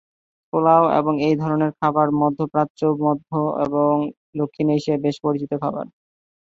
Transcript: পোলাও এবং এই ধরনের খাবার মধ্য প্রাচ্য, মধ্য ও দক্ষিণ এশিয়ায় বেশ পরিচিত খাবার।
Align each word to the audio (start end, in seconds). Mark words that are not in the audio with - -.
পোলাও 0.53 0.83
এবং 0.99 1.13
এই 1.27 1.35
ধরনের 1.35 1.71
খাবার 1.79 2.07
মধ্য 2.21 2.39
প্রাচ্য, 2.53 2.79
মধ্য 3.01 3.29
ও 3.75 3.81
দক্ষিণ 4.35 4.67
এশিয়ায় 4.71 5.03
বেশ 5.05 5.15
পরিচিত 5.25 5.51
খাবার। 5.61 5.85